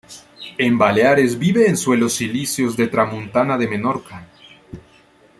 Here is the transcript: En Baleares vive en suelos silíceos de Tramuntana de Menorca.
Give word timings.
En 0.57 0.79
Baleares 0.79 1.37
vive 1.37 1.67
en 1.69 1.77
suelos 1.77 2.13
silíceos 2.13 2.75
de 2.75 2.87
Tramuntana 2.87 3.55
de 3.59 3.67
Menorca. 3.67 4.27